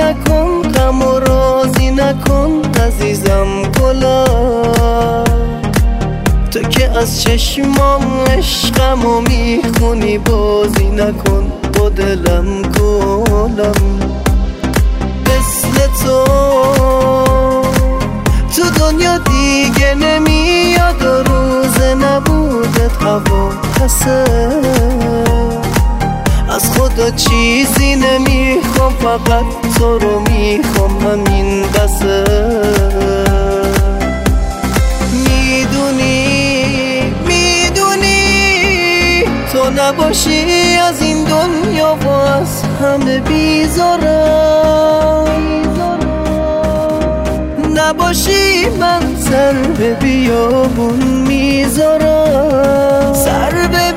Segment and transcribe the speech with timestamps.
[0.00, 0.58] نکن
[2.86, 4.24] عزیزم گلا
[6.50, 14.00] تو که از چشمام عشقم و می‌خونی بازی نکن با دلم گلم
[15.26, 16.24] مثل تو
[18.56, 24.24] تو دنیا دیگه نمیاد و روز نبودت هوا پسه
[26.58, 29.44] از خدا چیزی نمی‌خوام فقط
[29.78, 32.24] تو رو می‌خوام همین بسه.
[35.12, 45.28] می‌دونی می‌دونی تو نباشی از این دنیا و از همه بیزارم.
[47.74, 53.14] نباشی من سر به بیابون می‌ذارم.
[53.14, 53.92] سر به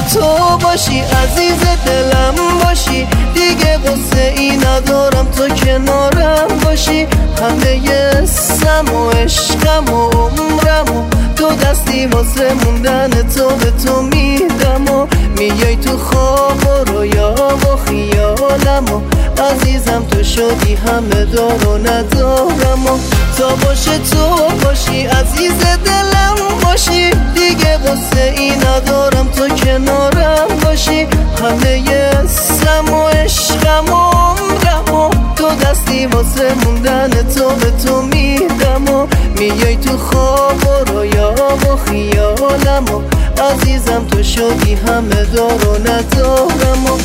[0.00, 3.06] تو باشی عزیز دلم باشی.
[3.34, 7.06] دیگه قصه ای ندارم تو کنارم باشی.
[7.40, 11.04] همه سم و عشقم و عمرم و
[11.36, 15.06] تو دستی واسه موندن تو به تو میدم و
[15.38, 19.00] میای تو خواب و رویا و خیالم و
[19.42, 22.98] عزیزم تو شدی همه دار و ندارم و
[23.38, 26.53] تا باشه تو باشی عزیز دلم.
[26.74, 31.06] باشی دیگه قصه ای ندارم تو کنارم باشی.
[31.40, 38.88] همه سم و عشقم و عمرم و تو دستی واسه موندن تو به تو میدم
[38.88, 39.06] و
[39.38, 43.02] میای تو خواب و رویا و خیالم و
[43.42, 46.98] عزیزم تو شدی همه دار و ندارم و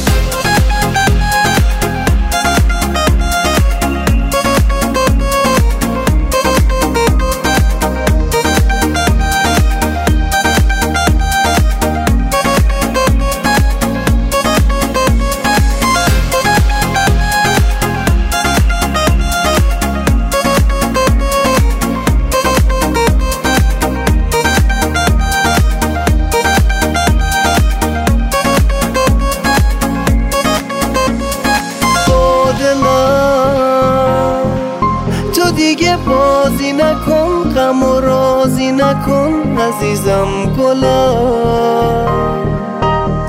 [35.69, 41.15] دیگه بازی نکن غم و رازی نکن عزیزم گلا.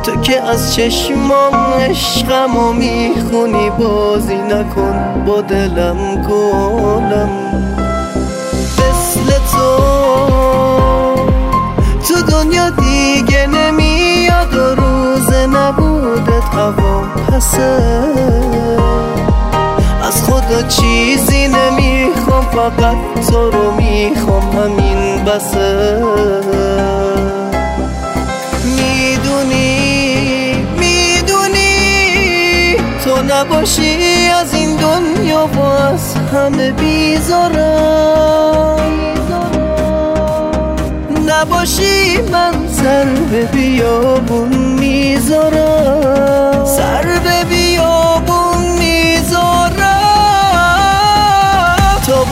[0.03, 7.31] تو که از چشمام عشقم و می‌خونی بازی نکن با دلم گلم.
[8.79, 9.77] مثل تو
[12.09, 18.70] تو دنیا دیگه نمیاد و روز نبودت هوا پسه
[20.51, 22.97] خدا چیزی نمی‌خوام فقط
[23.31, 26.03] تو رو می‌خوام همین بسه.
[28.77, 31.77] می‌دونی می‌دونی
[33.05, 38.11] تو نباشی از این دنیا و از همه بیزارم.
[41.27, 44.70] نباشی من سر به بیابون.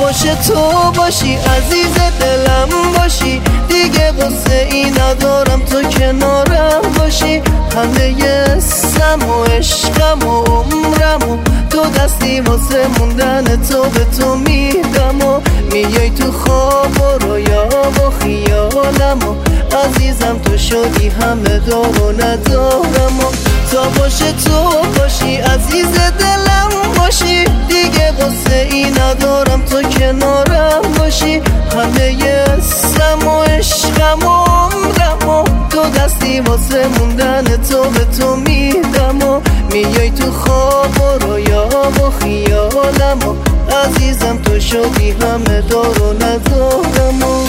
[0.09, 3.43] تو باشه تو باشی عزیز دلم باشی.
[3.69, 7.43] دیگه قصه ای ندارم تو کنارم باشی.
[7.75, 11.39] همه سم و عشقم و عمرم و
[11.71, 15.41] تو دستی واسه موندن تو به تو میدم و
[15.73, 19.35] میای تو خواب و رویا و خیالم و
[19.77, 27.45] عزیزم تو شدی همه دار و ندارم و تا باشه تو باشی عزیز دلم باشی.
[27.45, 31.43] دیگه قصه ای ندارم تو کنارم باشی.
[31.75, 39.23] همه سم و عشقم و عمرم و تو دستی واسه موندن تو به تو میدم
[39.23, 39.41] و
[39.73, 43.35] میای تو خواب و رویا و خیالم و
[43.75, 47.47] عزیزم تو شدی همه دار و ندارم و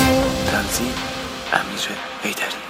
[1.54, 2.69] امیر